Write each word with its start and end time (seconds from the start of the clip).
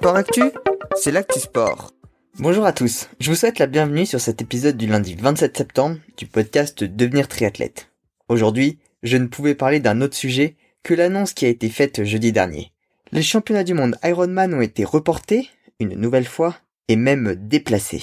Sport 0.00 0.16
Actu, 0.16 0.44
c'est 0.96 1.10
l'actu 1.10 1.38
sport. 1.40 1.92
Bonjour 2.38 2.64
à 2.64 2.72
tous, 2.72 3.10
je 3.20 3.28
vous 3.28 3.36
souhaite 3.36 3.58
la 3.58 3.66
bienvenue 3.66 4.06
sur 4.06 4.18
cet 4.18 4.40
épisode 4.40 4.78
du 4.78 4.86
lundi 4.86 5.14
27 5.14 5.58
septembre 5.58 5.98
du 6.16 6.24
podcast 6.24 6.82
Devenir 6.82 7.28
triathlète. 7.28 7.90
Aujourd'hui, 8.30 8.78
je 9.02 9.18
ne 9.18 9.26
pouvais 9.26 9.54
parler 9.54 9.78
d'un 9.78 10.00
autre 10.00 10.16
sujet 10.16 10.56
que 10.82 10.94
l'annonce 10.94 11.34
qui 11.34 11.44
a 11.44 11.50
été 11.50 11.68
faite 11.68 12.02
jeudi 12.02 12.32
dernier. 12.32 12.72
Les 13.12 13.20
championnats 13.20 13.62
du 13.62 13.74
monde 13.74 13.98
Ironman 14.02 14.54
ont 14.54 14.62
été 14.62 14.86
reportés, 14.86 15.50
une 15.80 15.94
nouvelle 15.96 16.24
fois, 16.24 16.56
et 16.88 16.96
même 16.96 17.34
déplacés. 17.34 18.02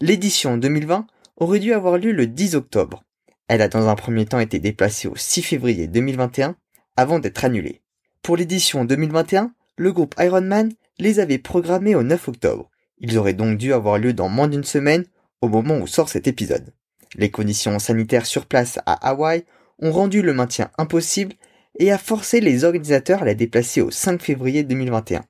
L'édition 0.00 0.56
2020 0.56 1.06
aurait 1.36 1.60
dû 1.60 1.74
avoir 1.74 1.98
lieu 1.98 2.12
le 2.12 2.26
10 2.26 2.54
octobre. 2.54 3.04
Elle 3.48 3.60
a 3.60 3.68
dans 3.68 3.88
un 3.88 3.94
premier 3.94 4.24
temps 4.24 4.40
été 4.40 4.58
déplacée 4.58 5.08
au 5.08 5.16
6 5.16 5.42
février 5.42 5.86
2021 5.86 6.56
avant 6.96 7.18
d'être 7.18 7.44
annulée. 7.44 7.82
Pour 8.22 8.38
l'édition 8.38 8.86
2021, 8.86 9.52
le 9.76 9.92
groupe 9.92 10.14
Ironman 10.18 10.70
les 10.98 11.20
avait 11.20 11.38
programmés 11.38 11.94
au 11.94 12.02
9 12.02 12.28
octobre. 12.28 12.70
Ils 12.98 13.18
auraient 13.18 13.34
donc 13.34 13.58
dû 13.58 13.72
avoir 13.72 13.98
lieu 13.98 14.12
dans 14.12 14.28
moins 14.28 14.48
d'une 14.48 14.64
semaine 14.64 15.04
au 15.40 15.48
moment 15.48 15.78
où 15.78 15.86
sort 15.86 16.08
cet 16.08 16.26
épisode. 16.26 16.72
Les 17.16 17.30
conditions 17.30 17.78
sanitaires 17.78 18.26
sur 18.26 18.46
place 18.46 18.78
à 18.86 19.08
Hawaï 19.08 19.44
ont 19.78 19.92
rendu 19.92 20.22
le 20.22 20.34
maintien 20.34 20.70
impossible 20.78 21.34
et 21.78 21.92
a 21.92 21.98
forcé 21.98 22.40
les 22.40 22.64
organisateurs 22.64 23.22
à 23.22 23.24
la 23.24 23.34
déplacer 23.34 23.80
au 23.80 23.90
5 23.90 24.22
février 24.22 24.62
2021. 24.62 25.24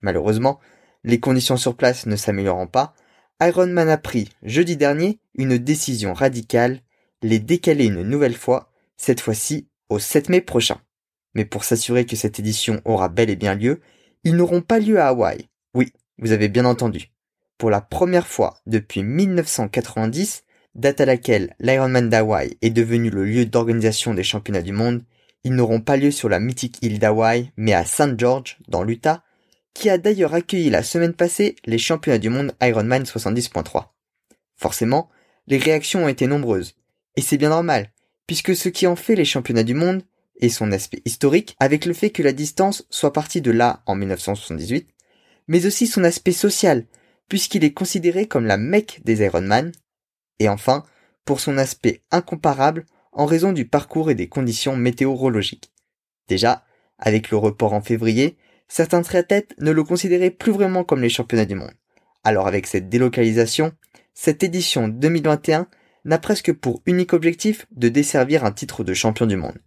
Malheureusement, 0.00 0.60
les 1.04 1.20
conditions 1.20 1.56
sur 1.56 1.76
place 1.76 2.06
ne 2.06 2.16
s'améliorant 2.16 2.66
pas, 2.66 2.94
Ironman 3.40 3.88
a 3.88 3.98
pris 3.98 4.30
jeudi 4.42 4.76
dernier 4.76 5.18
une 5.34 5.58
décision 5.58 6.14
radicale, 6.14 6.80
les 7.22 7.38
décaler 7.38 7.86
une 7.86 8.02
nouvelle 8.02 8.36
fois, 8.36 8.70
cette 8.96 9.20
fois-ci 9.20 9.68
au 9.88 9.98
7 9.98 10.28
mai 10.28 10.40
prochain. 10.40 10.80
Mais 11.34 11.44
pour 11.44 11.64
s'assurer 11.64 12.06
que 12.06 12.16
cette 12.16 12.38
édition 12.38 12.80
aura 12.84 13.08
bel 13.08 13.30
et 13.30 13.36
bien 13.36 13.54
lieu, 13.54 13.80
ils 14.24 14.36
n'auront 14.36 14.62
pas 14.62 14.78
lieu 14.78 14.98
à 14.98 15.08
Hawaï. 15.08 15.48
Oui, 15.74 15.92
vous 16.18 16.32
avez 16.32 16.48
bien 16.48 16.64
entendu. 16.64 17.10
Pour 17.58 17.70
la 17.70 17.80
première 17.80 18.26
fois 18.26 18.56
depuis 18.66 19.02
1990, 19.02 20.44
date 20.74 21.00
à 21.00 21.04
laquelle 21.04 21.54
l'Ironman 21.60 22.08
d'Hawaï 22.08 22.56
est 22.62 22.70
devenu 22.70 23.10
le 23.10 23.24
lieu 23.24 23.46
d'organisation 23.46 24.14
des 24.14 24.24
championnats 24.24 24.62
du 24.62 24.72
monde, 24.72 25.02
ils 25.44 25.54
n'auront 25.54 25.80
pas 25.80 25.96
lieu 25.96 26.10
sur 26.10 26.28
la 26.28 26.40
mythique 26.40 26.78
île 26.82 26.98
d'Hawaï, 26.98 27.52
mais 27.56 27.74
à 27.74 27.84
St. 27.84 28.18
George, 28.18 28.58
dans 28.66 28.82
l'Utah, 28.82 29.22
qui 29.74 29.90
a 29.90 29.98
d'ailleurs 29.98 30.34
accueilli 30.34 30.70
la 30.70 30.82
semaine 30.82 31.12
passée 31.12 31.56
les 31.66 31.78
championnats 31.78 32.18
du 32.18 32.30
monde 32.30 32.52
Ironman 32.62 33.02
70.3. 33.02 33.88
Forcément, 34.56 35.10
les 35.46 35.58
réactions 35.58 36.04
ont 36.04 36.08
été 36.08 36.26
nombreuses. 36.26 36.76
Et 37.16 37.20
c'est 37.20 37.36
bien 37.36 37.50
normal, 37.50 37.92
puisque 38.26 38.56
ce 38.56 38.68
qui 38.68 38.86
en 38.86 38.96
fait 38.96 39.16
les 39.16 39.24
championnats 39.24 39.64
du 39.64 39.74
monde, 39.74 40.02
et 40.36 40.48
son 40.48 40.72
aspect 40.72 41.02
historique 41.04 41.56
avec 41.60 41.86
le 41.86 41.94
fait 41.94 42.10
que 42.10 42.22
la 42.22 42.32
distance 42.32 42.86
soit 42.90 43.12
partie 43.12 43.40
de 43.40 43.50
là 43.50 43.82
en 43.86 43.94
1978, 43.94 44.88
mais 45.48 45.66
aussi 45.66 45.86
son 45.86 46.04
aspect 46.04 46.32
social, 46.32 46.86
puisqu'il 47.28 47.64
est 47.64 47.72
considéré 47.72 48.26
comme 48.26 48.46
la 48.46 48.56
mecque 48.56 49.00
des 49.04 49.22
Ironman, 49.22 49.72
et 50.38 50.48
enfin, 50.48 50.84
pour 51.24 51.40
son 51.40 51.58
aspect 51.58 52.02
incomparable 52.10 52.86
en 53.12 53.26
raison 53.26 53.52
du 53.52 53.66
parcours 53.66 54.10
et 54.10 54.14
des 54.14 54.28
conditions 54.28 54.76
météorologiques. 54.76 55.72
Déjà, 56.28 56.64
avec 56.98 57.30
le 57.30 57.36
report 57.36 57.72
en 57.72 57.80
février, 57.80 58.36
certains 58.68 59.02
triathlètes 59.02 59.54
ne 59.58 59.70
le 59.70 59.84
considéraient 59.84 60.30
plus 60.30 60.52
vraiment 60.52 60.84
comme 60.84 61.02
les 61.02 61.08
championnats 61.08 61.44
du 61.44 61.54
monde. 61.54 61.74
Alors 62.24 62.46
avec 62.46 62.66
cette 62.66 62.88
délocalisation, 62.88 63.72
cette 64.14 64.42
édition 64.42 64.88
2021 64.88 65.68
n'a 66.04 66.18
presque 66.18 66.52
pour 66.52 66.82
unique 66.86 67.12
objectif 67.12 67.66
de 67.72 67.88
desservir 67.88 68.44
un 68.44 68.52
titre 68.52 68.84
de 68.84 68.94
champion 68.94 69.26
du 69.26 69.36
monde. 69.36 69.58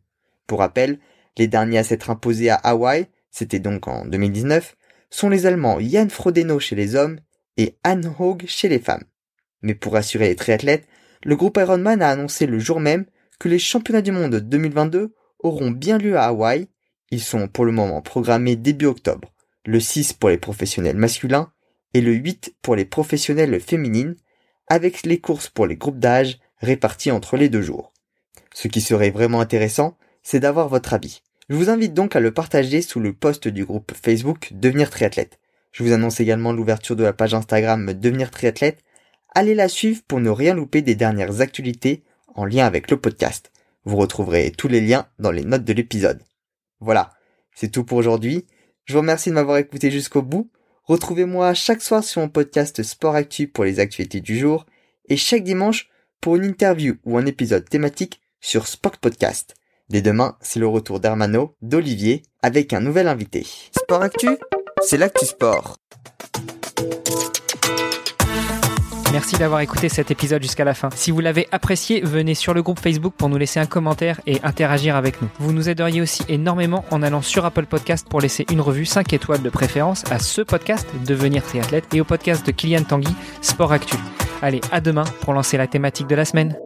Pour 0.47 0.59
rappel, 0.59 0.99
les 1.37 1.47
derniers 1.47 1.77
à 1.77 1.83
s'être 1.83 2.09
imposés 2.09 2.49
à 2.49 2.55
Hawaï, 2.55 3.07
c'était 3.29 3.59
donc 3.59 3.87
en 3.87 4.05
2019, 4.05 4.75
sont 5.09 5.29
les 5.29 5.45
Allemands 5.45 5.79
Jan 5.79 6.09
Frodeno 6.09 6.59
chez 6.59 6.75
les 6.75 6.95
hommes 6.95 7.19
et 7.57 7.77
Anne 7.83 8.13
Hogue 8.17 8.45
chez 8.47 8.69
les 8.69 8.79
femmes. 8.79 9.03
Mais 9.61 9.75
pour 9.75 9.93
rassurer 9.93 10.29
les 10.29 10.35
triathlètes, 10.35 10.87
le 11.23 11.35
groupe 11.35 11.57
Ironman 11.57 12.01
a 12.01 12.09
annoncé 12.09 12.45
le 12.45 12.59
jour 12.59 12.79
même 12.79 13.05
que 13.39 13.49
les 13.49 13.59
championnats 13.59 14.01
du 14.01 14.11
monde 14.11 14.35
2022 14.35 15.13
auront 15.39 15.71
bien 15.71 15.97
lieu 15.97 16.17
à 16.17 16.25
Hawaï. 16.25 16.67
Ils 17.11 17.21
sont 17.21 17.47
pour 17.47 17.65
le 17.65 17.71
moment 17.71 18.01
programmés 18.01 18.55
début 18.55 18.85
octobre, 18.85 19.33
le 19.65 19.79
6 19.79 20.13
pour 20.13 20.29
les 20.29 20.37
professionnels 20.37 20.97
masculins 20.97 21.51
et 21.93 22.01
le 22.01 22.13
8 22.13 22.55
pour 22.61 22.75
les 22.75 22.85
professionnels 22.85 23.59
féminines, 23.59 24.15
avec 24.67 25.03
les 25.05 25.19
courses 25.19 25.49
pour 25.49 25.67
les 25.67 25.77
groupes 25.77 25.99
d'âge 25.99 26.39
répartis 26.59 27.11
entre 27.11 27.37
les 27.37 27.49
deux 27.49 27.61
jours. 27.61 27.93
Ce 28.53 28.67
qui 28.67 28.81
serait 28.81 29.11
vraiment 29.11 29.39
intéressant, 29.39 29.97
c'est 30.29 30.41
d'avoir 30.41 30.67
votre 30.67 30.93
avis. 30.93 31.21
Je 31.47 31.55
vous 31.55 31.69
invite 31.69 31.93
donc 31.93 32.17
à 32.17 32.19
le 32.19 32.33
partager 32.33 32.81
sous 32.81 32.99
le 32.99 33.13
post 33.13 33.47
du 33.47 33.63
groupe 33.63 33.93
Facebook 33.95 34.49
Devenir 34.51 34.89
Triathlète. 34.89 35.39
Je 35.71 35.83
vous 35.83 35.93
annonce 35.93 36.19
également 36.19 36.51
l'ouverture 36.51 36.97
de 36.97 37.03
la 37.05 37.13
page 37.13 37.33
Instagram 37.33 37.93
Devenir 37.93 38.29
Triathlète. 38.29 38.83
Allez 39.33 39.55
la 39.55 39.69
suivre 39.69 40.01
pour 40.05 40.19
ne 40.19 40.29
rien 40.29 40.53
louper 40.53 40.81
des 40.81 40.95
dernières 40.95 41.39
actualités 41.39 42.03
en 42.35 42.43
lien 42.43 42.65
avec 42.65 42.91
le 42.91 42.99
podcast. 42.99 43.53
Vous 43.85 43.95
retrouverez 43.95 44.51
tous 44.51 44.67
les 44.67 44.81
liens 44.81 45.07
dans 45.17 45.31
les 45.31 45.45
notes 45.45 45.63
de 45.63 45.71
l'épisode. 45.71 46.21
Voilà, 46.81 47.13
c'est 47.55 47.71
tout 47.71 47.85
pour 47.85 47.97
aujourd'hui. 47.97 48.47
Je 48.83 48.91
vous 48.91 48.99
remercie 48.99 49.29
de 49.29 49.35
m'avoir 49.35 49.59
écouté 49.59 49.91
jusqu'au 49.91 50.23
bout. 50.23 50.51
Retrouvez-moi 50.83 51.53
chaque 51.53 51.81
soir 51.81 52.03
sur 52.03 52.19
mon 52.19 52.27
podcast 52.27 52.83
Sport 52.83 53.15
Actu 53.15 53.47
pour 53.47 53.63
les 53.63 53.79
actualités 53.79 54.19
du 54.19 54.37
jour 54.37 54.65
et 55.07 55.15
chaque 55.15 55.45
dimanche 55.45 55.87
pour 56.19 56.35
une 56.35 56.43
interview 56.43 56.95
ou 57.05 57.17
un 57.17 57.25
épisode 57.25 57.69
thématique 57.69 58.21
sur 58.41 58.67
Sport 58.67 58.97
Podcast. 58.97 59.55
Dès 59.89 60.01
demain, 60.01 60.35
c'est 60.41 60.59
le 60.59 60.67
retour 60.67 60.99
d'Hermano, 60.99 61.55
d'Olivier, 61.61 62.23
avec 62.41 62.73
un 62.73 62.81
nouvel 62.81 63.07
invité. 63.07 63.47
Sport 63.71 64.01
Actu, 64.01 64.29
c'est 64.81 64.97
l'actu 64.97 65.25
sport. 65.25 65.77
Merci 69.13 69.37
d'avoir 69.37 69.61
écouté 69.61 69.87
cet 69.87 70.11
épisode 70.11 70.41
jusqu'à 70.43 70.65
la 70.65 70.73
fin. 70.73 70.89
Si 70.93 71.11
vous 71.11 71.21
l'avez 71.21 71.47
apprécié, 71.53 72.01
venez 72.01 72.35
sur 72.35 72.53
le 72.53 72.61
groupe 72.61 72.79
Facebook 72.79 73.13
pour 73.17 73.29
nous 73.29 73.37
laisser 73.37 73.61
un 73.61 73.65
commentaire 73.65 74.19
et 74.27 74.41
interagir 74.43 74.97
avec 74.97 75.21
nous. 75.21 75.29
Vous 75.39 75.53
nous 75.53 75.69
aideriez 75.69 76.01
aussi 76.01 76.23
énormément 76.27 76.83
en 76.91 77.01
allant 77.01 77.21
sur 77.21 77.45
Apple 77.45 77.65
Podcast 77.65 78.07
pour 78.09 78.19
laisser 78.19 78.45
une 78.51 78.59
revue 78.59 78.85
5 78.85 79.13
étoiles 79.13 79.41
de 79.41 79.49
préférence 79.49 80.03
à 80.11 80.19
ce 80.19 80.41
podcast 80.41 80.85
Devenir 81.05 81.43
triathlète 81.43 81.93
et 81.93 82.01
au 82.01 82.05
podcast 82.05 82.45
de 82.45 82.51
Kylian 82.51 82.83
Tanguy 82.83 83.15
Sport 83.41 83.71
Actu. 83.71 83.95
Allez, 84.41 84.59
à 84.73 84.81
demain 84.81 85.05
pour 85.21 85.31
lancer 85.33 85.55
la 85.55 85.67
thématique 85.67 86.07
de 86.07 86.15
la 86.15 86.25
semaine. 86.25 86.57